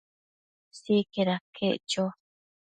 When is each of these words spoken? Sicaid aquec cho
Sicaid 0.79 1.27
aquec 1.35 1.79
cho 1.91 2.03